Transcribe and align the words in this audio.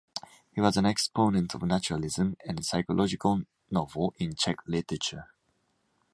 He 0.51 0.59
was 0.59 0.77
an 0.77 0.85
exponent 0.87 1.53
of 1.53 1.61
naturalism 1.61 2.35
and 2.43 2.65
psychological 2.65 3.43
novel 3.69 4.15
in 4.17 4.33
Czech 4.33 4.57
literature. 4.65 5.25